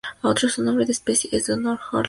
Su 0.49 0.63
nombre 0.63 0.85
de 0.87 0.93
especie 0.93 1.29
es 1.31 1.47
en 1.49 1.59
honor 1.59 1.63
de 1.63 1.69
Harold 1.69 1.79
Hamilton. 1.89 1.99